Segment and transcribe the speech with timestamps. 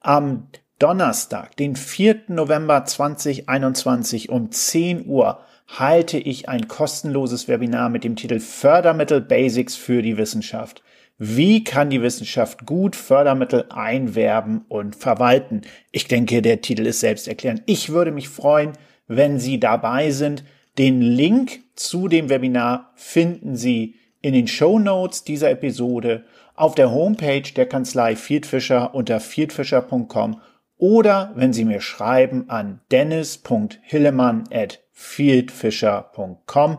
[0.00, 0.46] Am
[0.80, 2.22] Donnerstag, den 4.
[2.28, 5.38] November 2021 um 10 Uhr
[5.68, 10.82] halte ich ein kostenloses Webinar mit dem Titel Fördermittel Basics für die Wissenschaft.
[11.16, 15.62] Wie kann die Wissenschaft gut Fördermittel einwerben und verwalten?
[15.92, 17.62] Ich denke, der Titel ist selbsterklärend.
[17.66, 18.72] Ich würde mich freuen,
[19.06, 20.42] wenn Sie dabei sind.
[20.76, 26.24] Den Link zu dem Webinar finden Sie in den Show Notes dieser Episode
[26.56, 30.40] auf der Homepage der Kanzlei Fieldfischer unter fieldfischer.com
[30.78, 36.78] oder wenn Sie mir schreiben an dennis.hillemann at fieldfisher.com.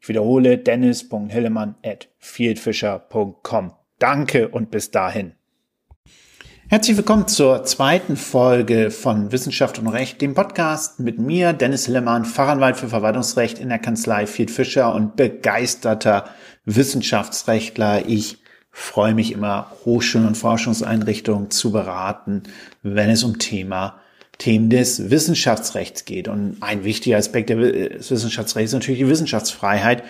[0.00, 3.72] Ich wiederhole dennis.hillemann at fieldfisher.com.
[3.98, 5.32] Danke und bis dahin.
[6.70, 12.26] Herzlich willkommen zur zweiten Folge von Wissenschaft und Recht, dem Podcast mit mir, Dennis Hillemann,
[12.26, 16.28] Fachanwalt für Verwaltungsrecht in der Kanzlei Field Fischer und begeisterter
[16.66, 18.06] Wissenschaftsrechtler.
[18.06, 18.42] Ich
[18.78, 22.44] freue mich immer, Hochschulen und Forschungseinrichtungen zu beraten,
[22.82, 24.00] wenn es um Thema
[24.38, 26.28] Themen des Wissenschaftsrechts geht.
[26.28, 30.04] Und ein wichtiger Aspekt des Wissenschaftsrechts ist natürlich die Wissenschaftsfreiheit.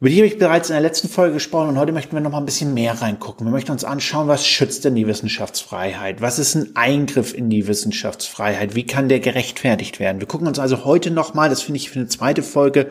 [0.00, 2.32] Über die habe ich bereits in der letzten Folge gesprochen und heute möchten wir noch
[2.32, 3.46] mal ein bisschen mehr reingucken.
[3.46, 6.20] Wir möchten uns anschauen, was schützt denn die Wissenschaftsfreiheit?
[6.20, 8.74] Was ist ein Eingriff in die Wissenschaftsfreiheit?
[8.74, 10.18] Wie kann der gerechtfertigt werden?
[10.18, 12.90] Wir gucken uns also heute noch mal, das finde ich für eine zweite Folge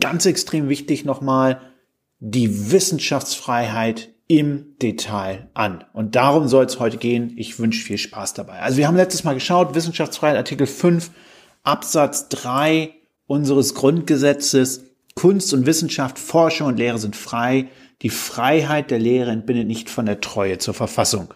[0.00, 1.60] ganz extrem wichtig, noch mal
[2.18, 5.84] die Wissenschaftsfreiheit im Detail an.
[5.92, 7.34] Und darum soll es heute gehen.
[7.36, 8.60] Ich wünsche viel Spaß dabei.
[8.60, 11.10] Also wir haben letztes Mal geschaut, Wissenschaftsfreiheit, Artikel 5,
[11.62, 12.94] Absatz 3
[13.26, 14.84] unseres Grundgesetzes.
[15.14, 17.68] Kunst und Wissenschaft, Forschung und Lehre sind frei.
[18.02, 21.32] Die Freiheit der Lehre entbindet nicht von der Treue zur Verfassung.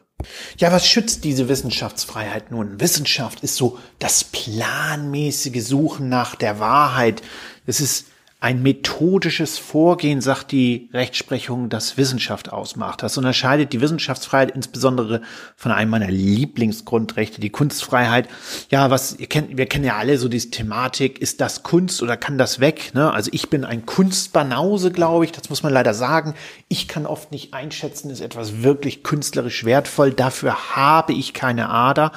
[0.58, 2.80] Ja, was schützt diese Wissenschaftsfreiheit nun?
[2.80, 7.22] Wissenschaft ist so das planmäßige Suchen nach der Wahrheit.
[7.66, 8.06] Es ist
[8.40, 13.02] ein methodisches Vorgehen, sagt die Rechtsprechung, das Wissenschaft ausmacht.
[13.02, 15.22] Das unterscheidet die Wissenschaftsfreiheit insbesondere
[15.56, 18.28] von einem meiner Lieblingsgrundrechte, die Kunstfreiheit.
[18.70, 22.16] Ja, was ihr kennt, wir kennen ja alle so diese Thematik, ist das Kunst oder
[22.16, 22.92] kann das weg?
[22.94, 23.12] Ne?
[23.12, 26.34] Also ich bin ein Kunstbanause, glaube ich, das muss man leider sagen.
[26.68, 30.12] Ich kann oft nicht einschätzen, ist etwas wirklich künstlerisch wertvoll.
[30.12, 32.12] Dafür habe ich keine Ader.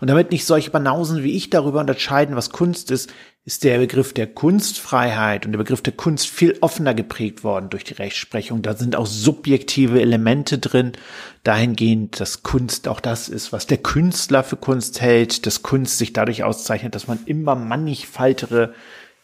[0.00, 3.08] Und damit nicht solche Banausen wie ich darüber unterscheiden, was Kunst ist,
[3.44, 7.84] ist der Begriff der Kunstfreiheit und der Begriff der Kunst viel offener geprägt worden durch
[7.84, 8.62] die Rechtsprechung.
[8.62, 10.92] Da sind auch subjektive Elemente drin,
[11.42, 16.12] dahingehend, dass Kunst auch das ist, was der Künstler für Kunst hält, dass Kunst sich
[16.12, 18.74] dadurch auszeichnet, dass man immer mannigfaltigere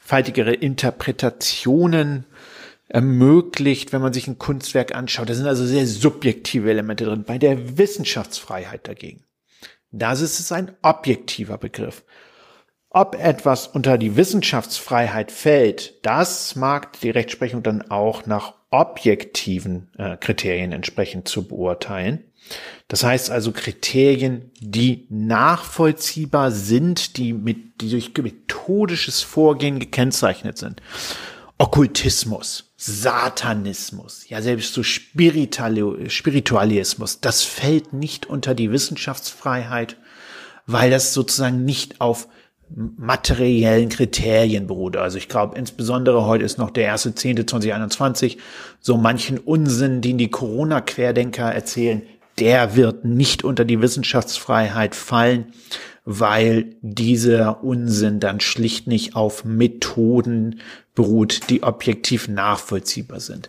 [0.06, 2.26] faltigere Interpretationen
[2.88, 5.28] ermöglicht, wenn man sich ein Kunstwerk anschaut.
[5.28, 7.24] Da sind also sehr subjektive Elemente drin.
[7.24, 9.24] Bei der Wissenschaftsfreiheit dagegen,
[9.90, 12.04] das ist ein objektiver Begriff.
[12.96, 20.16] Ob etwas unter die Wissenschaftsfreiheit fällt, das mag die Rechtsprechung dann auch nach objektiven äh,
[20.16, 22.24] Kriterien entsprechend zu beurteilen.
[22.88, 30.80] Das heißt also Kriterien, die nachvollziehbar sind, die, mit, die durch methodisches Vorgehen gekennzeichnet sind.
[31.58, 39.98] Okkultismus, Satanismus, ja selbst so Spiritualismus, das fällt nicht unter die Wissenschaftsfreiheit,
[40.64, 42.28] weil das sozusagen nicht auf
[42.74, 44.96] materiellen Kriterien beruht.
[44.96, 48.38] Also ich glaube, insbesondere heute ist noch der erste Zehnte 2021
[48.80, 52.02] so manchen Unsinn, den die Corona-Querdenker erzählen,
[52.38, 55.52] der wird nicht unter die Wissenschaftsfreiheit fallen,
[56.04, 60.60] weil dieser Unsinn dann schlicht nicht auf Methoden
[60.94, 63.48] beruht, die objektiv nachvollziehbar sind.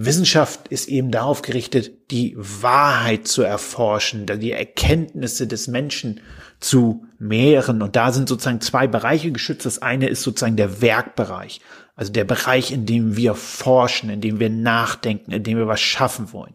[0.00, 6.20] Wissenschaft ist eben darauf gerichtet, die Wahrheit zu erforschen, die Erkenntnisse des Menschen
[6.60, 7.82] zu mehren.
[7.82, 9.66] Und da sind sozusagen zwei Bereiche geschützt.
[9.66, 11.60] Das eine ist sozusagen der Werkbereich,
[11.96, 15.80] also der Bereich, in dem wir forschen, in dem wir nachdenken, in dem wir was
[15.80, 16.54] schaffen wollen.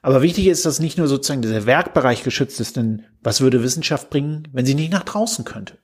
[0.00, 4.08] Aber wichtig ist, dass nicht nur sozusagen dieser Werkbereich geschützt ist, denn was würde Wissenschaft
[4.08, 5.76] bringen, wenn sie nicht nach draußen könnte?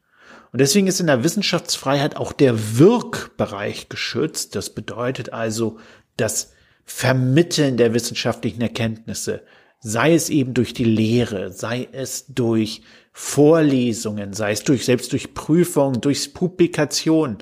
[0.53, 4.57] Und deswegen ist in der Wissenschaftsfreiheit auch der Wirkbereich geschützt.
[4.57, 5.79] Das bedeutet also
[6.17, 6.53] das
[6.85, 9.43] Vermitteln der wissenschaftlichen Erkenntnisse,
[9.81, 12.83] sei es eben durch die Lehre, sei es durch
[13.13, 17.39] Vorlesungen, sei es durch, selbst durch Prüfungen, durch Publikation.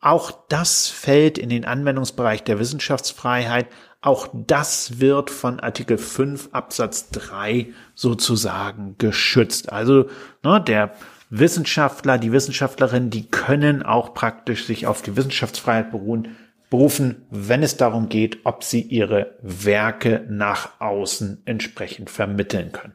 [0.00, 3.68] Auch das fällt in den Anwendungsbereich der Wissenschaftsfreiheit.
[4.02, 9.72] Auch das wird von Artikel 5 Absatz 3 sozusagen geschützt.
[9.72, 10.10] Also
[10.42, 10.94] ne, der
[11.30, 16.36] Wissenschaftler, die Wissenschaftlerin, die können auch praktisch sich auf die Wissenschaftsfreiheit beruhen,
[16.74, 22.94] berufen, wenn es darum geht, ob sie ihre Werke nach außen entsprechend vermitteln können.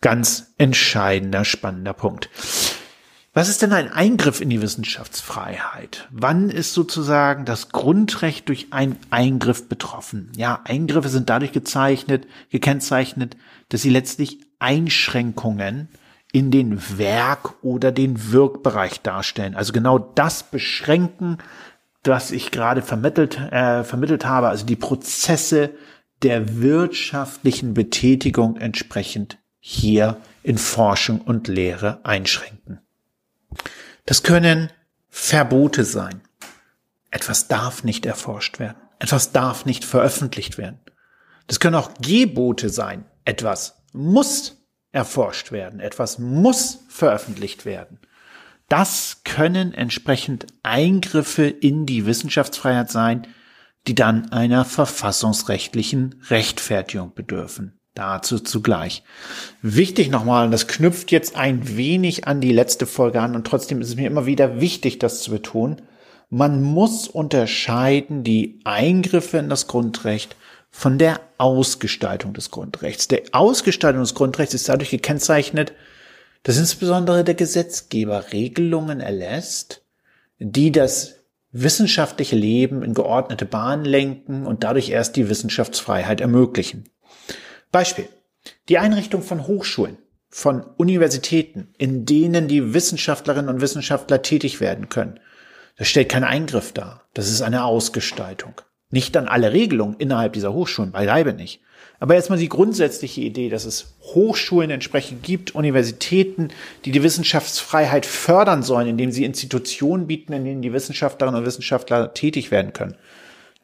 [0.00, 2.30] Ganz entscheidender, spannender Punkt.
[3.34, 6.06] Was ist denn ein Eingriff in die Wissenschaftsfreiheit?
[6.12, 10.30] Wann ist sozusagen das Grundrecht durch einen Eingriff betroffen?
[10.36, 13.36] Ja, Eingriffe sind dadurch gezeichnet, gekennzeichnet,
[13.70, 15.88] dass sie letztlich Einschränkungen
[16.30, 19.56] in den Werk- oder den Wirkbereich darstellen.
[19.56, 21.38] Also genau das beschränken,
[22.04, 25.70] was ich gerade vermittelt, äh, vermittelt habe, also die Prozesse
[26.22, 32.80] der wirtschaftlichen Betätigung entsprechend hier in Forschung und Lehre einschränken.
[34.06, 34.70] Das können
[35.08, 36.22] Verbote sein.
[37.10, 38.78] Etwas darf nicht erforscht werden.
[38.98, 40.78] Etwas darf nicht veröffentlicht werden.
[41.46, 43.04] Das können auch Gebote sein.
[43.24, 44.56] Etwas muss
[44.92, 45.80] erforscht werden.
[45.80, 47.98] Etwas muss veröffentlicht werden.
[48.70, 53.26] Das können entsprechend Eingriffe in die Wissenschaftsfreiheit sein,
[53.88, 57.80] die dann einer verfassungsrechtlichen Rechtfertigung bedürfen.
[57.94, 59.02] Dazu zugleich.
[59.60, 63.80] Wichtig nochmal, und das knüpft jetzt ein wenig an die letzte Folge an und trotzdem
[63.80, 65.82] ist es mir immer wieder wichtig, das zu betonen.
[66.28, 70.36] Man muss unterscheiden die Eingriffe in das Grundrecht
[70.70, 73.08] von der Ausgestaltung des Grundrechts.
[73.08, 75.72] Der Ausgestaltung des Grundrechts ist dadurch gekennzeichnet,
[76.42, 79.84] dass insbesondere der Gesetzgeber Regelungen erlässt,
[80.38, 81.16] die das
[81.52, 86.88] wissenschaftliche Leben in geordnete Bahnen lenken und dadurch erst die Wissenschaftsfreiheit ermöglichen.
[87.72, 88.08] Beispiel.
[88.68, 89.98] Die Einrichtung von Hochschulen,
[90.28, 95.20] von Universitäten, in denen die Wissenschaftlerinnen und Wissenschaftler tätig werden können.
[95.76, 97.08] Das stellt keinen Eingriff dar.
[97.14, 98.54] Das ist eine Ausgestaltung.
[98.90, 101.60] Nicht an alle Regelungen innerhalb dieser Hochschulen, beileibe nicht.
[102.00, 106.48] Aber erstmal die grundsätzliche Idee, dass es Hochschulen entsprechend gibt, Universitäten,
[106.86, 112.14] die die Wissenschaftsfreiheit fördern sollen, indem sie Institutionen bieten, in denen die Wissenschaftlerinnen und Wissenschaftler
[112.14, 112.96] tätig werden können.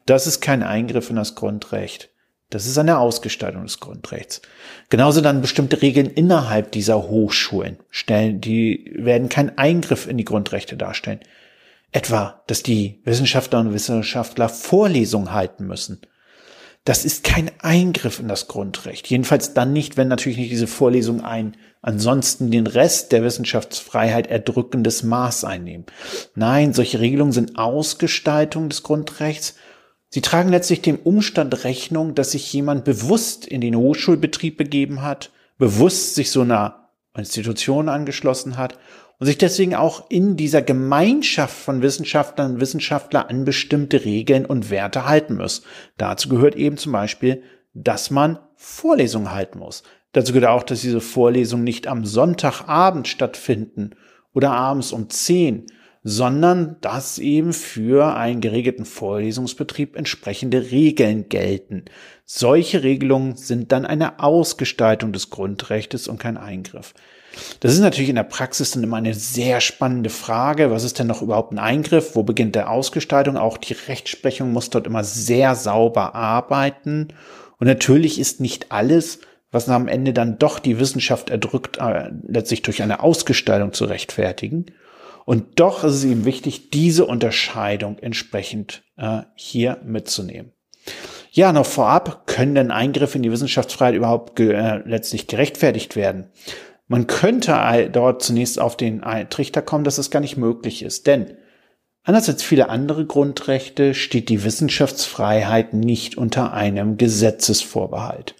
[0.05, 2.09] Das ist kein Eingriff in das Grundrecht.
[2.51, 4.41] Das ist eine Ausgestaltung des Grundrechts.
[4.89, 10.77] Genauso dann bestimmte Regeln innerhalb dieser Hochschulen stellen, die werden keinen Eingriff in die Grundrechte
[10.77, 11.19] darstellen.
[11.91, 16.01] Etwa, dass die Wissenschaftlerinnen und Wissenschaftler Vorlesungen halten müssen.
[16.87, 19.07] Das ist kein Eingriff in das Grundrecht.
[19.07, 25.03] Jedenfalls dann nicht, wenn natürlich nicht diese Vorlesungen ein ansonsten den Rest der Wissenschaftsfreiheit erdrückendes
[25.03, 25.85] Maß einnehmen.
[26.35, 29.55] Nein, solche Regelungen sind Ausgestaltung des Grundrechts
[30.09, 35.31] Sie tragen letztlich dem Umstand Rechnung, dass sich jemand bewusst in den Hochschulbetrieb begeben hat,
[35.57, 38.77] bewusst sich so einer Institution angeschlossen hat
[39.19, 44.69] und sich deswegen auch in dieser Gemeinschaft von Wissenschaftlern und Wissenschaftler an bestimmte Regeln und
[44.69, 45.63] Werte halten muss.
[45.97, 47.41] Dazu gehört eben zum Beispiel,
[47.73, 49.83] dass man Vorlesungen halten muss.
[50.13, 53.91] Dazu gehört auch, dass diese Vorlesungen nicht am Sonntagabend stattfinden
[54.33, 55.65] oder abends um zehn,
[56.03, 61.85] sondern dass eben für einen geregelten Vorlesungsbetrieb entsprechende Regeln gelten.
[62.23, 66.93] Solche Regelungen sind dann eine Ausgestaltung des Grundrechtes und kein Eingriff.
[67.59, 70.71] Das ist natürlich in der Praxis dann immer eine sehr spannende Frage.
[70.71, 72.15] Was ist denn noch überhaupt ein Eingriff?
[72.15, 73.37] Wo beginnt der Ausgestaltung?
[73.37, 77.09] Auch die Rechtsprechung muss dort immer sehr sauber arbeiten.
[77.59, 79.19] Und natürlich ist nicht alles,
[79.51, 84.67] was am Ende dann doch die Wissenschaft erdrückt, äh, letztlich durch eine Ausgestaltung zu rechtfertigen.
[85.25, 90.53] Und doch ist es ihm wichtig, diese Unterscheidung entsprechend äh, hier mitzunehmen.
[91.31, 96.31] Ja, noch vorab, können denn Eingriffe in die Wissenschaftsfreiheit überhaupt ge äh, letztlich gerechtfertigt werden?
[96.87, 101.05] Man könnte dort zunächst auf den Trichter kommen, dass es gar nicht möglich ist.
[101.07, 101.37] Denn
[102.03, 108.35] anders als viele andere Grundrechte steht die Wissenschaftsfreiheit nicht unter einem Gesetzesvorbehalt.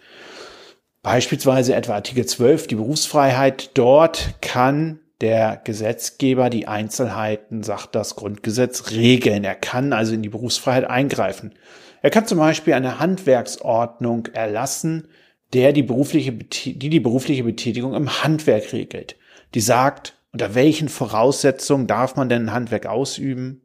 [1.03, 3.71] Beispielsweise etwa Artikel 12, die Berufsfreiheit.
[3.73, 9.43] Dort kann der Gesetzgeber die Einzelheiten, sagt das Grundgesetz, regeln.
[9.43, 11.53] Er kann also in die Berufsfreiheit eingreifen.
[12.01, 15.07] Er kann zum Beispiel eine Handwerksordnung erlassen,
[15.53, 19.15] der die berufliche, die die berufliche Betätigung im Handwerk regelt.
[19.53, 23.61] Die sagt, unter welchen Voraussetzungen darf man denn ein Handwerk ausüben?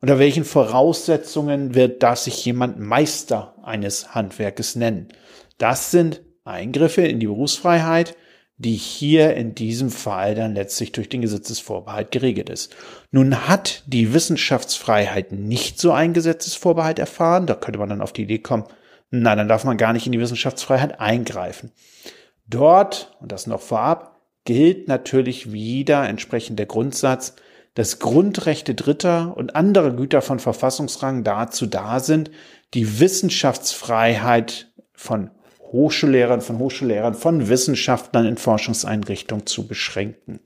[0.00, 5.08] Unter welchen Voraussetzungen wird, darf sich jemand Meister eines Handwerkes nennen?
[5.58, 8.16] Das sind Eingriffe in die Berufsfreiheit,
[8.58, 12.74] die hier in diesem Fall dann letztlich durch den Gesetzesvorbehalt geregelt ist.
[13.10, 17.46] Nun hat die Wissenschaftsfreiheit nicht so einen Gesetzesvorbehalt erfahren.
[17.46, 18.64] Da könnte man dann auf die Idee kommen,
[19.22, 21.72] na, dann darf man gar nicht in die Wissenschaftsfreiheit eingreifen.
[22.46, 27.34] Dort, und das noch vorab, gilt natürlich wieder entsprechend der Grundsatz,
[27.74, 32.30] dass Grundrechte Dritter und andere Güter von Verfassungsrang dazu da sind,
[32.72, 35.30] die Wissenschaftsfreiheit von
[35.60, 40.40] Hochschullehrern, von Hochschullehrern, von Wissenschaftlern in Forschungseinrichtungen zu beschränken.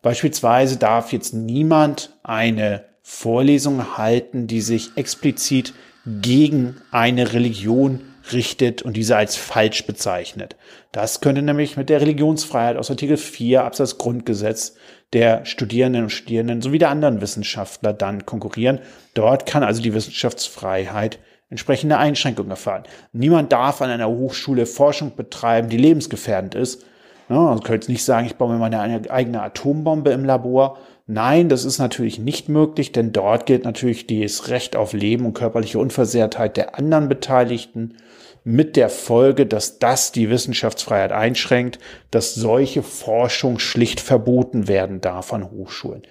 [0.00, 5.74] Beispielsweise darf jetzt niemand eine Vorlesung halten, die sich explizit
[6.06, 8.00] gegen eine Religion
[8.32, 10.56] richtet und diese als falsch bezeichnet.
[10.92, 14.74] Das könnte nämlich mit der Religionsfreiheit aus Artikel 4 Absatz Grundgesetz
[15.12, 18.80] der Studierenden und Studierenden sowie der anderen Wissenschaftler dann konkurrieren.
[19.14, 21.18] Dort kann also die Wissenschaftsfreiheit
[21.50, 22.84] entsprechende Einschränkungen erfahren.
[23.12, 26.84] Niemand darf an einer Hochschule Forschung betreiben, die lebensgefährdend ist.
[27.28, 30.78] Ja, also könnt nicht sagen, ich baue mir meine eigene Atombombe im Labor.
[31.06, 35.34] Nein, das ist natürlich nicht möglich, denn dort gilt natürlich das Recht auf Leben und
[35.34, 37.96] körperliche Unversehrtheit der anderen Beteiligten
[38.42, 41.78] mit der Folge, dass das die Wissenschaftsfreiheit einschränkt,
[42.10, 46.02] dass solche Forschung schlicht verboten werden darf an Hochschulen.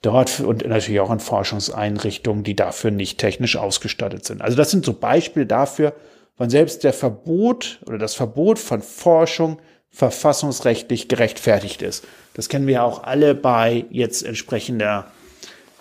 [0.00, 4.42] Dort und natürlich auch an Forschungseinrichtungen, die dafür nicht technisch ausgestattet sind.
[4.42, 5.94] Also das sind so Beispiele dafür,
[6.38, 9.58] wann selbst der Verbot oder das Verbot von Forschung
[9.92, 12.04] verfassungsrechtlich gerechtfertigt ist.
[12.34, 15.10] Das kennen wir auch alle bei jetzt entsprechender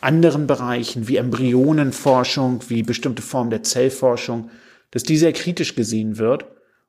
[0.02, 4.50] anderen Bereichen wie Embryonenforschung, wie bestimmte Formen der Zellforschung,
[4.92, 6.46] dass die sehr kritisch gesehen wird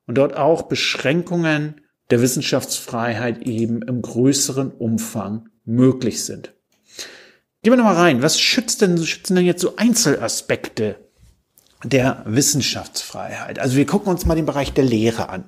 [0.07, 6.53] und dort auch Beschränkungen der Wissenschaftsfreiheit eben im größeren Umfang möglich sind.
[7.61, 8.21] Gehen wir nochmal rein.
[8.21, 10.97] Was schützt denn, schützen denn jetzt so Einzelaspekte
[11.85, 13.57] der Wissenschaftsfreiheit?
[13.59, 15.45] Also wir gucken uns mal den Bereich der Lehre an.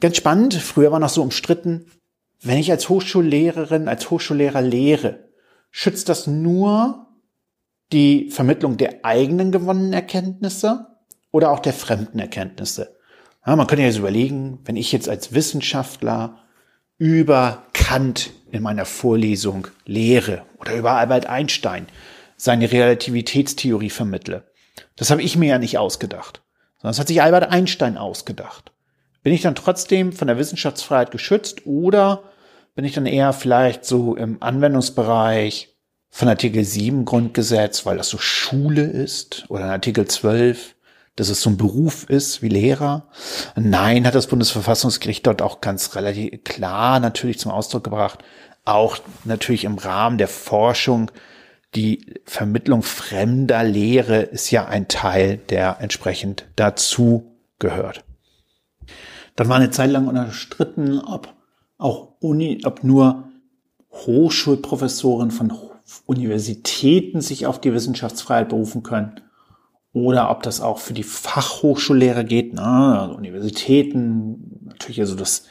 [0.00, 0.54] Ganz spannend.
[0.54, 1.86] Früher war noch so umstritten,
[2.42, 5.30] wenn ich als Hochschullehrerin, als Hochschullehrer lehre,
[5.70, 7.06] schützt das nur
[7.92, 10.86] die Vermittlung der eigenen gewonnenen Erkenntnisse
[11.30, 12.96] oder auch der fremden Erkenntnisse.
[13.46, 16.38] Ja, man könnte ja jetzt überlegen, wenn ich jetzt als Wissenschaftler
[16.98, 21.86] über Kant in meiner Vorlesung lehre oder über Albert Einstein
[22.36, 24.50] seine Relativitätstheorie vermittle.
[24.96, 26.42] Das habe ich mir ja nicht ausgedacht,
[26.76, 28.72] sondern das hat sich Albert Einstein ausgedacht.
[29.26, 32.22] Bin ich dann trotzdem von der Wissenschaftsfreiheit geschützt oder
[32.76, 35.74] bin ich dann eher vielleicht so im Anwendungsbereich
[36.10, 40.76] von Artikel 7 Grundgesetz, weil das so Schule ist oder Artikel 12
[41.16, 43.08] dass es so ein Beruf ist wie Lehrer.
[43.56, 48.22] Nein, hat das Bundesverfassungsgericht dort auch ganz relativ klar natürlich zum Ausdruck gebracht.
[48.64, 51.10] Auch natürlich im Rahmen der Forschung.
[51.74, 58.05] Die Vermittlung fremder Lehre ist ja ein Teil, der entsprechend dazu gehört.
[59.36, 61.32] Dann war eine Zeit lang unterstritten, ob
[61.78, 63.24] auch Uni, ob nur
[63.92, 65.52] Hochschulprofessoren von
[66.06, 69.20] Universitäten sich auf die Wissenschaftsfreiheit berufen können
[69.92, 72.62] oder ob das auch für die Fachhochschullehrer geht, ne?
[72.62, 75.44] also Universitäten, natürlich also das,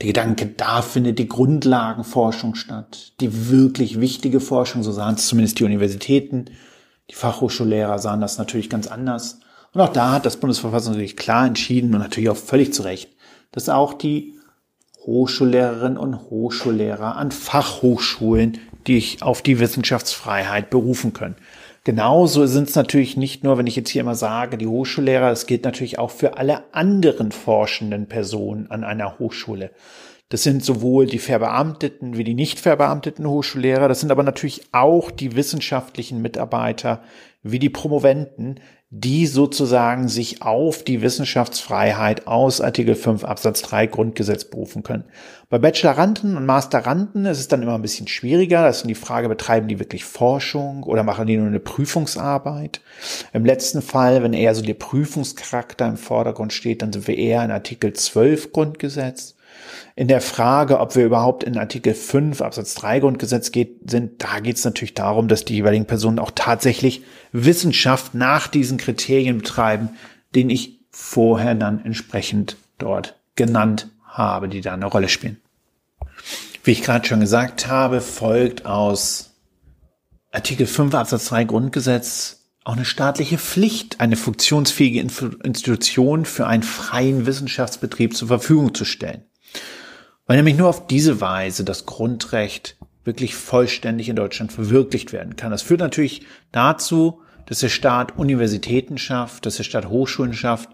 [0.00, 5.58] der Gedanke, da findet die Grundlagenforschung statt, die wirklich wichtige Forschung, so sahen es zumindest
[5.60, 6.46] die Universitäten.
[7.10, 9.40] Die Fachhochschullehrer sahen das natürlich ganz anders.
[9.72, 13.15] Und auch da hat das Bundesverfassungsgericht klar entschieden und natürlich auch völlig zu Recht,
[13.52, 14.34] dass auch die
[15.04, 21.36] Hochschullehrerinnen und Hochschullehrer an Fachhochschulen, die sich auf die Wissenschaftsfreiheit berufen können.
[21.84, 25.46] Genauso sind es natürlich nicht nur, wenn ich jetzt hier immer sage, die Hochschullehrer, es
[25.46, 29.70] gilt natürlich auch für alle anderen forschenden Personen an einer Hochschule.
[30.28, 33.86] Das sind sowohl die verbeamteten wie die nicht verbeamteten Hochschullehrer.
[33.86, 37.02] Das sind aber natürlich auch die wissenschaftlichen Mitarbeiter
[37.44, 38.58] wie die Promoventen,
[38.90, 45.04] die sozusagen sich auf die Wissenschaftsfreiheit aus Artikel 5 Absatz 3 Grundgesetz berufen können.
[45.48, 48.62] Bei Bacheloranten und Masteranten ist es dann immer ein bisschen schwieriger.
[48.62, 52.80] Das ist die Frage, betreiben die wirklich Forschung oder machen die nur eine Prüfungsarbeit?
[53.32, 57.44] Im letzten Fall, wenn eher so der Prüfungscharakter im Vordergrund steht, dann sind wir eher
[57.44, 59.35] in Artikel 12 Grundgesetz.
[59.94, 64.40] In der Frage, ob wir überhaupt in Artikel 5 Absatz 3 Grundgesetz geht, sind, da
[64.40, 69.90] geht es natürlich darum, dass die jeweiligen Personen auch tatsächlich Wissenschaft nach diesen Kriterien betreiben,
[70.34, 75.38] den ich vorher dann entsprechend dort genannt habe, die da eine Rolle spielen.
[76.64, 79.34] Wie ich gerade schon gesagt habe, folgt aus
[80.32, 87.24] Artikel 5 Absatz 3 Grundgesetz auch eine staatliche Pflicht, eine funktionsfähige Institution für einen freien
[87.24, 89.22] Wissenschaftsbetrieb zur Verfügung zu stellen.
[90.26, 95.52] Weil nämlich nur auf diese Weise das Grundrecht wirklich vollständig in Deutschland verwirklicht werden kann.
[95.52, 100.70] Das führt natürlich dazu, dass der Staat Universitäten schafft, dass der Staat Hochschulen schafft,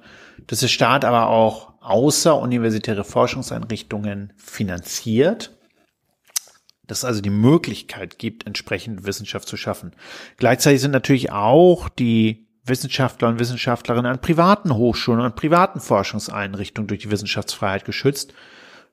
[0.46, 5.58] dass der Staat aber auch außeruniversitäre Forschungseinrichtungen finanziert,
[6.86, 9.92] dass es also die Möglichkeit gibt, entsprechend Wissenschaft zu schaffen.
[10.38, 17.00] Gleichzeitig sind natürlich auch die Wissenschaftler und Wissenschaftlerinnen an privaten Hochschulen und privaten Forschungseinrichtungen durch
[17.00, 18.32] die Wissenschaftsfreiheit geschützt,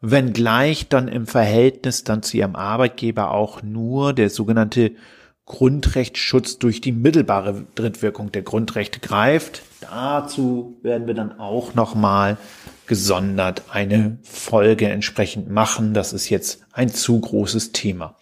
[0.02, 4.92] wenngleich dann im Verhältnis dann zu ihrem Arbeitgeber auch nur der sogenannte
[5.46, 9.64] Grundrechtsschutz durch die mittelbare Drittwirkung der Grundrechte greift.
[9.82, 12.38] Dazu werden wir dann auch nochmal
[12.86, 15.94] gesondert eine Folge entsprechend machen.
[15.94, 18.16] Das ist jetzt ein zu großes Thema.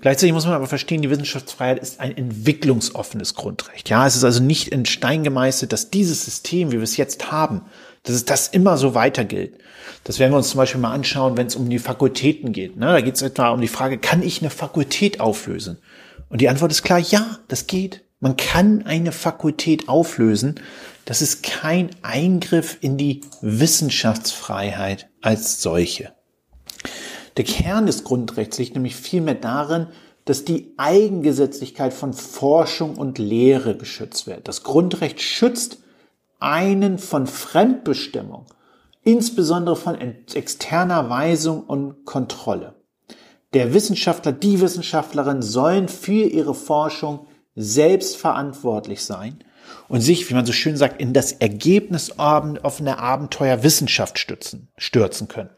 [0.00, 3.88] Gleichzeitig muss man aber verstehen, die Wissenschaftsfreiheit ist ein entwicklungsoffenes Grundrecht.
[3.88, 7.30] Ja, es ist also nicht in Stein gemeißelt, dass dieses System, wie wir es jetzt
[7.30, 7.62] haben,
[8.02, 9.58] dass es das immer so weiter gilt.
[10.04, 12.76] Das werden wir uns zum Beispiel mal anschauen, wenn es um die Fakultäten geht.
[12.76, 12.86] Ne?
[12.86, 15.78] Da geht es etwa um die Frage, kann ich eine Fakultät auflösen?
[16.28, 18.02] Und die Antwort ist klar, ja, das geht.
[18.18, 20.56] Man kann eine Fakultät auflösen.
[21.04, 26.12] Das ist kein Eingriff in die Wissenschaftsfreiheit als solche.
[27.36, 29.88] Der Kern des Grundrechts liegt nämlich vielmehr darin,
[30.24, 34.46] dass die Eigengesetzlichkeit von Forschung und Lehre geschützt wird.
[34.46, 35.81] Das Grundrecht schützt
[36.42, 38.46] einen von Fremdbestimmung,
[39.02, 42.82] insbesondere von externer Weisung und Kontrolle
[43.52, 49.44] der Wissenschaftler, die Wissenschaftlerin sollen für ihre Forschung selbst verantwortlich sein
[49.88, 55.28] und sich, wie man so schön sagt, in das Ergebnis offener Abenteuer Wissenschaft stützen, stürzen
[55.28, 55.50] können.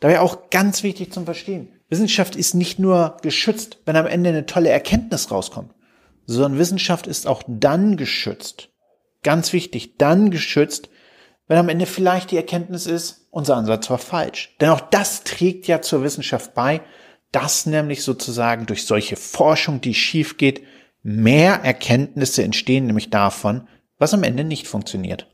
[0.00, 1.68] Dabei auch ganz wichtig zum Verstehen.
[1.88, 5.72] Wissenschaft ist nicht nur geschützt, wenn am Ende eine tolle Erkenntnis rauskommt,
[6.26, 8.68] sondern Wissenschaft ist auch dann geschützt.
[9.24, 10.88] Ganz wichtig, dann geschützt,
[11.48, 14.54] wenn am Ende vielleicht die Erkenntnis ist, unser Ansatz war falsch.
[14.60, 16.80] Denn auch das trägt ja zur Wissenschaft bei,
[17.32, 20.62] dass nämlich sozusagen durch solche Forschung, die schief geht,
[21.02, 23.66] mehr Erkenntnisse entstehen, nämlich davon,
[23.98, 25.26] was am Ende nicht funktioniert.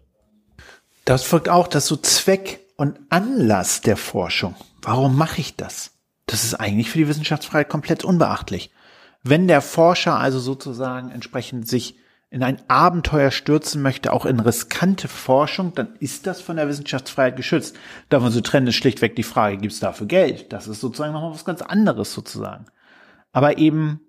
[1.04, 4.54] Das folgt auch, dass so Zweck und Anlass der Forschung.
[4.82, 5.92] Warum mache ich das?
[6.26, 8.70] Das ist eigentlich für die Wissenschaftsfreiheit komplett unbeachtlich.
[9.22, 11.96] Wenn der Forscher also sozusagen entsprechend sich
[12.30, 17.36] in ein Abenteuer stürzen möchte, auch in riskante Forschung, dann ist das von der Wissenschaftsfreiheit
[17.36, 17.76] geschützt.
[18.08, 20.52] Davon zu trennen ist schlichtweg die Frage, gibt es dafür Geld?
[20.52, 22.66] Das ist sozusagen nochmal was ganz anderes sozusagen.
[23.32, 24.00] Aber eben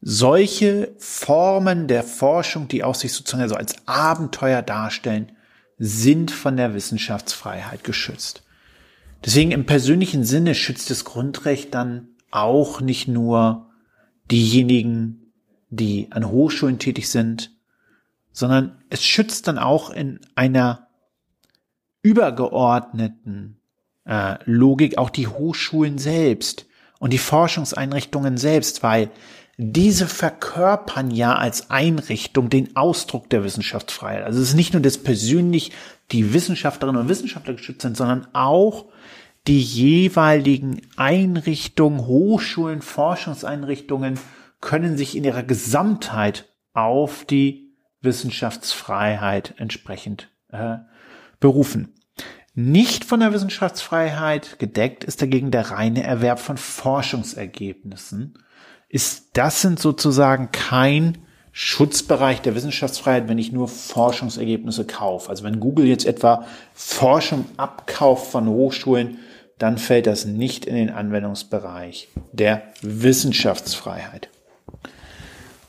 [0.00, 5.32] solche Formen der Forschung, die auch sich sozusagen also als Abenteuer darstellen,
[5.78, 8.44] sind von der Wissenschaftsfreiheit geschützt.
[9.24, 13.70] Deswegen im persönlichen Sinne schützt das Grundrecht dann auch nicht nur
[14.30, 15.21] diejenigen,
[15.72, 17.50] die an Hochschulen tätig sind,
[18.30, 20.88] sondern es schützt dann auch in einer
[22.02, 23.58] übergeordneten
[24.04, 26.66] äh, Logik auch die Hochschulen selbst
[26.98, 29.10] und die Forschungseinrichtungen selbst, weil
[29.56, 34.24] diese verkörpern ja als Einrichtung den Ausdruck der Wissenschaftsfreiheit.
[34.24, 35.72] Also es ist nicht nur, dass persönlich
[36.10, 38.86] die Wissenschaftlerinnen und Wissenschaftler geschützt sind, sondern auch
[39.46, 44.18] die jeweiligen Einrichtungen, Hochschulen, Forschungseinrichtungen
[44.62, 50.78] können sich in ihrer Gesamtheit auf die Wissenschaftsfreiheit entsprechend äh,
[51.38, 51.94] berufen.
[52.54, 58.38] Nicht von der Wissenschaftsfreiheit gedeckt ist dagegen der reine Erwerb von Forschungsergebnissen.
[58.88, 61.18] Ist das sind sozusagen kein
[61.52, 65.28] Schutzbereich der Wissenschaftsfreiheit, wenn ich nur Forschungsergebnisse kaufe.
[65.28, 69.18] Also wenn Google jetzt etwa Forschung abkauft von Hochschulen,
[69.58, 74.28] dann fällt das nicht in den Anwendungsbereich der Wissenschaftsfreiheit.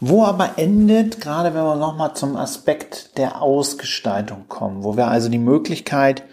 [0.06, 5.30] Wo aber endet, gerade wenn wir nochmal zum Aspekt der Ausgestaltung kommen, wo wir also
[5.30, 6.24] die Möglichkeit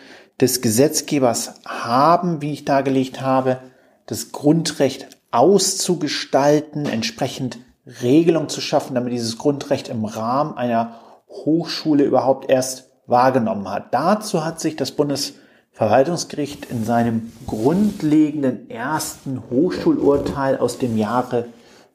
[0.40, 3.59] des Gesetzgebers haben, wie ich dargelegt habe,
[4.06, 7.59] das Grundrecht auszugestalten, entsprechend
[8.02, 10.96] Regelung zu schaffen, damit dieses Grundrecht im Rahmen einer
[11.28, 13.94] Hochschule überhaupt erst wahrgenommen hat.
[13.94, 21.44] Dazu hat sich das Bundesverwaltungsgericht in seinem grundlegenden ersten Hochschulurteil aus dem Jahre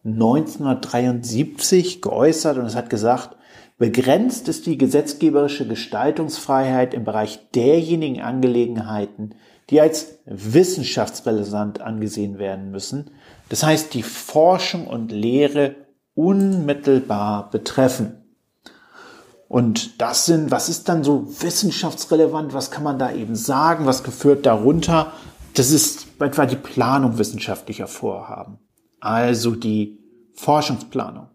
[0.06, 3.36] 1973 geäußert und es hat gesagt,
[3.78, 9.34] begrenzt ist die gesetzgeberische Gestaltungsfreiheit im Bereich derjenigen Angelegenheiten,
[9.72, 13.10] die als wissenschaftsrelevant angesehen werden müssen,
[13.50, 15.76] das heißt die Forschung und Lehre
[16.14, 18.22] unmittelbar betreffen.
[19.48, 24.04] Und das sind, was ist dann so wissenschaftsrelevant, was kann man da eben sagen, was
[24.04, 25.14] geführt darunter?
[25.56, 28.60] Das ist etwa die Planung wissenschaftlicher Vorhaben
[29.06, 30.00] also die
[30.34, 31.28] Forschungsplanung,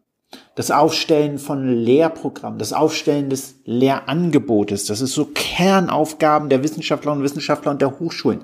[0.56, 7.30] das Aufstellen von Lehrprogrammen, das Aufstellen des Lehrangebotes, das ist so Kernaufgaben der Wissenschaftlerinnen und
[7.30, 8.40] Wissenschaftler und der Hochschulen.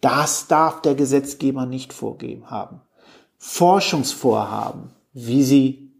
[0.00, 2.80] Das darf der Gesetzgeber nicht vorgeben haben.
[3.36, 5.92] Forschungsvorhaben, wie sie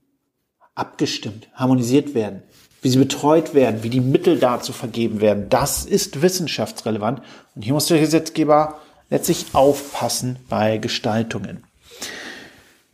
[0.75, 2.43] abgestimmt, harmonisiert werden,
[2.81, 7.21] wie sie betreut werden, wie die Mittel dazu vergeben werden, das ist wissenschaftsrelevant.
[7.55, 11.66] Und hier muss der Gesetzgeber letztlich aufpassen bei Gestaltungen.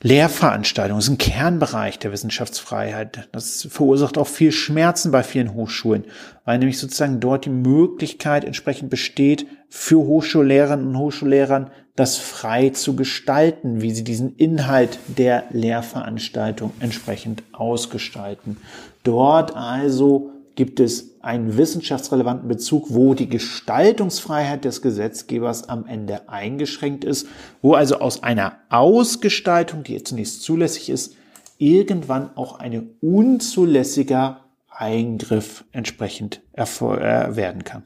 [0.04, 3.28] Lehrveranstaltungen ist ein Kernbereich der Wissenschaftsfreiheit.
[3.30, 6.04] Das verursacht auch viel Schmerzen bei vielen Hochschulen,
[6.44, 12.96] weil nämlich sozusagen dort die Möglichkeit entsprechend besteht, für Hochschullehrerinnen und Hochschullehrern das frei zu
[12.96, 18.56] gestalten, wie sie diesen Inhalt der Lehrveranstaltung entsprechend ausgestalten.
[19.04, 27.04] Dort also gibt es einen wissenschaftsrelevanten Bezug, wo die Gestaltungsfreiheit des Gesetzgebers am Ende eingeschränkt
[27.04, 27.26] ist,
[27.62, 31.14] wo also aus einer Ausgestaltung, die zunächst zulässig ist,
[31.58, 37.84] irgendwann auch eine unzulässiger Eingriff entsprechend äh, werden kann.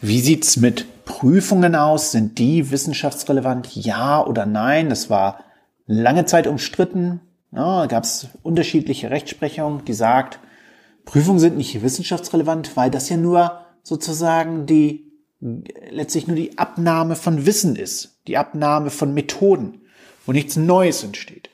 [0.00, 2.12] Wie sieht's mit Prüfungen aus?
[2.12, 3.74] Sind die wissenschaftsrelevant?
[3.74, 4.88] Ja oder nein?
[4.88, 5.40] Das war
[5.86, 7.20] lange Zeit umstritten.
[7.50, 10.38] Ja, da gab es unterschiedliche Rechtsprechungen, die sagt,
[11.08, 17.46] Prüfungen sind nicht wissenschaftsrelevant, weil das ja nur sozusagen die, letztlich nur die Abnahme von
[17.46, 19.80] Wissen ist, die Abnahme von Methoden,
[20.26, 21.48] wo nichts Neues entsteht.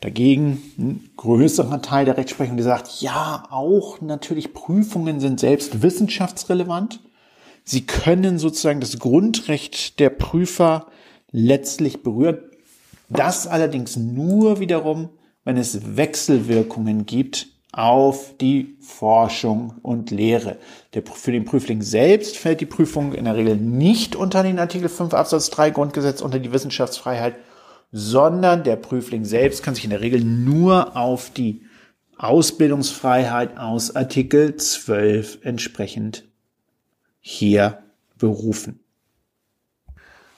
[0.00, 7.00] Dagegen ein größerer Teil der Rechtsprechung, die sagt, ja, auch natürlich Prüfungen sind selbst wissenschaftsrelevant.
[7.64, 10.88] Sie können sozusagen das Grundrecht der Prüfer
[11.32, 12.40] letztlich berühren.
[13.08, 15.08] Das allerdings nur wiederum,
[15.44, 20.56] wenn es Wechselwirkungen gibt auf die Forschung und Lehre.
[20.94, 24.88] Der, für den Prüfling selbst fällt die Prüfung in der Regel nicht unter den Artikel
[24.88, 27.36] 5 Absatz 3 Grundgesetz unter die Wissenschaftsfreiheit,
[27.92, 31.66] sondern der Prüfling selbst kann sich in der Regel nur auf die
[32.16, 36.24] Ausbildungsfreiheit aus Artikel 12 entsprechend
[37.20, 37.82] hier
[38.16, 38.80] berufen.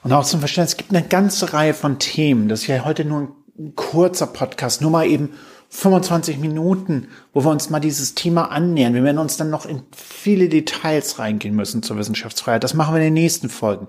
[0.03, 2.48] Und auch zum Verständnis, es gibt eine ganze Reihe von Themen.
[2.48, 5.35] Das ist ja heute nur ein kurzer Podcast, nur mal eben
[5.70, 8.94] 25 Minuten, wo wir uns mal dieses Thema annähern.
[8.94, 12.64] Wir werden uns dann noch in viele Details reingehen müssen zur Wissenschaftsfreiheit.
[12.64, 13.88] Das machen wir in den nächsten Folgen.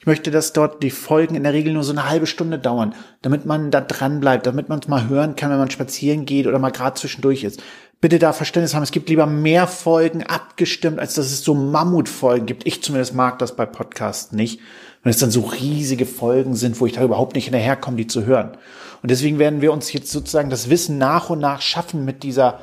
[0.00, 2.94] Ich möchte, dass dort die Folgen in der Regel nur so eine halbe Stunde dauern,
[3.20, 6.46] damit man da dran bleibt, damit man es mal hören kann, wenn man spazieren geht
[6.46, 7.62] oder mal gerade zwischendurch ist.
[8.00, 12.46] Bitte da Verständnis haben, es gibt lieber mehr Folgen abgestimmt, als dass es so Mammutfolgen
[12.46, 12.64] gibt.
[12.64, 14.60] Ich zumindest mag das bei Podcasts nicht,
[15.08, 18.26] wenn es dann so riesige Folgen sind, wo ich da überhaupt nicht hinterherkomme, die zu
[18.26, 18.58] hören.
[19.00, 22.58] Und deswegen werden wir uns jetzt sozusagen das Wissen nach und nach schaffen mit dieser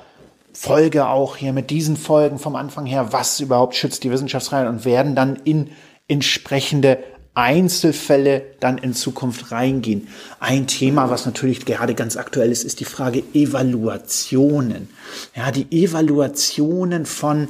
[0.53, 4.85] Folge auch hier, mit diesen Folgen vom Anfang her, was überhaupt schützt die Wissenschaftsfreiheit und
[4.85, 5.71] werden dann in
[6.07, 6.99] entsprechende
[7.33, 10.07] Einzelfälle dann in Zukunft reingehen.
[10.39, 14.89] Ein Thema, was natürlich gerade ganz aktuell ist, ist die Frage Evaluationen.
[15.35, 17.47] Ja, die Evaluationen von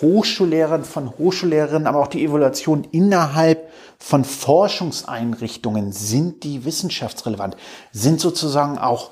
[0.00, 7.56] Hochschullehrern, von Hochschullehrerinnen, aber auch die Evaluation innerhalb von Forschungseinrichtungen, sind die wissenschaftsrelevant?
[7.92, 9.10] Sind sozusagen auch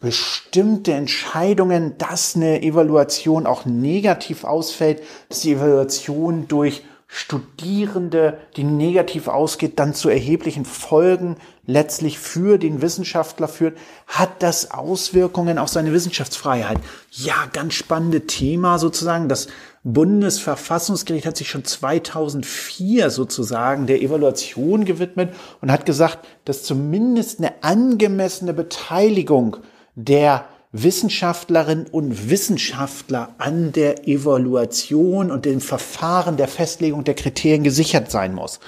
[0.00, 9.26] bestimmte Entscheidungen, dass eine Evaluation auch negativ ausfällt, dass die Evaluation durch Studierende, die negativ
[9.26, 15.92] ausgeht, dann zu erheblichen Folgen letztlich für den Wissenschaftler führt, hat das Auswirkungen auf seine
[15.92, 16.78] Wissenschaftsfreiheit.
[17.10, 19.28] Ja, ganz spannende Thema sozusagen.
[19.28, 19.48] Das
[19.82, 27.64] Bundesverfassungsgericht hat sich schon 2004 sozusagen der Evaluation gewidmet und hat gesagt, dass zumindest eine
[27.64, 29.56] angemessene Beteiligung
[29.96, 38.10] der Wissenschaftlerinnen und Wissenschaftler an der Evaluation und dem Verfahren der Festlegung der Kriterien gesichert
[38.10, 38.60] sein muss,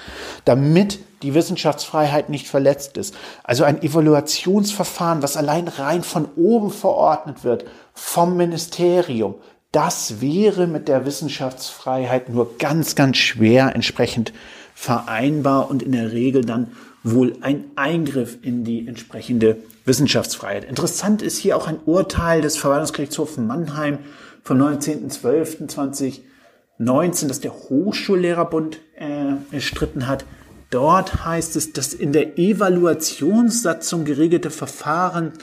[0.43, 3.15] damit die Wissenschaftsfreiheit nicht verletzt ist.
[3.43, 7.63] Also ein Evaluationsverfahren, was allein rein von oben verordnet wird,
[7.93, 9.35] vom Ministerium,
[9.71, 14.33] das wäre mit der Wissenschaftsfreiheit nur ganz, ganz schwer entsprechend
[14.75, 20.65] vereinbar und in der Regel dann wohl ein Eingriff in die entsprechende Wissenschaftsfreiheit.
[20.65, 23.99] Interessant ist hier auch ein Urteil des Verwaltungsgerichtshofs Mannheim
[24.43, 30.25] vom 19.12.2019, das der Hochschullehrerbund äh, erstritten hat.
[30.69, 35.33] Dort heißt es, dass in der Evaluationssatzung geregelte Verfahren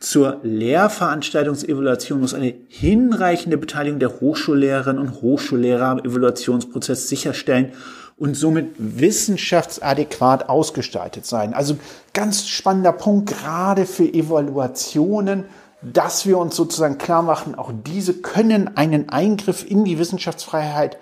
[0.00, 7.72] zur Lehrveranstaltungsevaluation muss eine hinreichende Beteiligung der Hochschullehrerinnen und Hochschullehrer am Evaluationsprozess sicherstellen
[8.16, 11.54] und somit wissenschaftsadäquat ausgestaltet sein.
[11.54, 11.76] Also
[12.12, 15.44] ganz spannender Punkt, gerade für Evaluationen,
[15.82, 20.98] dass wir uns sozusagen klar machen, auch diese können einen Eingriff in die Wissenschaftsfreiheit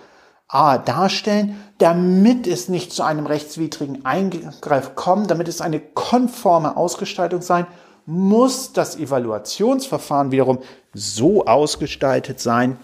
[0.53, 7.41] A, darstellen, damit es nicht zu einem rechtswidrigen Eingriff kommt, damit es eine konforme Ausgestaltung
[7.41, 7.69] sein,
[8.05, 10.59] muss das Evaluationsverfahren wiederum
[10.93, 12.79] so ausgestaltet sein,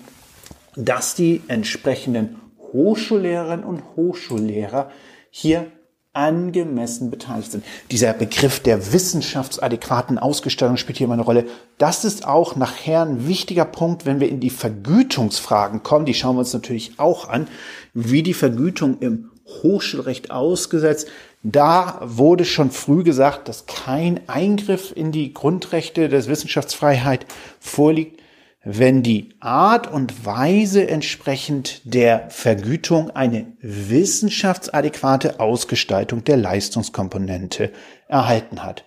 [0.77, 2.41] dass die entsprechenden
[2.77, 4.91] Hochschullehrerinnen und Hochschullehrer
[5.31, 5.67] hier
[6.13, 7.65] angemessen beteiligt sind.
[7.91, 11.47] Dieser Begriff der wissenschaftsadäquaten Ausgestaltung spielt hier immer eine Rolle.
[11.79, 16.07] Das ist auch nachher ein wichtiger Punkt, wenn wir in die Vergütungsfragen kommen.
[16.07, 17.49] Die schauen wir uns natürlich auch an,
[17.93, 19.31] wie die Vergütung im
[19.63, 21.09] Hochschulrecht ausgesetzt.
[21.43, 27.27] Da wurde schon früh gesagt, dass kein Eingriff in die Grundrechte der Wissenschaftsfreiheit
[27.61, 28.21] vorliegt
[28.69, 37.71] wenn die Art und Weise entsprechend der Vergütung eine wissenschaftsadäquate Ausgestaltung der Leistungskomponente
[38.09, 38.85] erhalten hat.